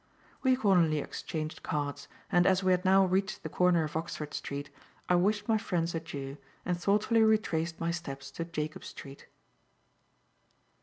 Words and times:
We 0.41 0.53
accordingly 0.53 0.97
exchanged 0.97 1.61
cards, 1.61 2.07
and, 2.31 2.47
as 2.47 2.63
we 2.63 2.71
had 2.71 2.83
now 2.83 3.05
reached 3.05 3.43
the 3.43 3.49
corner 3.49 3.83
of 3.83 3.95
Oxford 3.95 4.33
Street, 4.33 4.71
I 5.07 5.13
wished 5.13 5.47
my 5.47 5.59
friends 5.59 5.93
adieu 5.93 6.37
and 6.65 6.75
thoughtfully 6.81 7.21
retraced 7.21 7.79
my 7.79 7.91
steps 7.91 8.31
to 8.31 8.45
Jacob 8.45 8.83
Street. 8.83 9.27